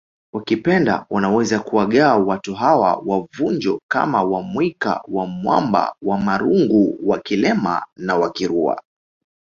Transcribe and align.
Ukipenda 0.33 1.05
unaweza 1.09 1.59
kuwagawa 1.59 2.17
watu 2.25 2.55
hawa 2.55 2.95
wa 3.05 3.27
Vunjo 3.37 3.81
kama 3.87 4.23
WaMwika 4.23 5.01
WaMamba 5.07 5.95
WaMarangu 6.01 6.99
WaKilema 7.03 7.85
na 7.97 8.15
Wakirua 8.15 8.81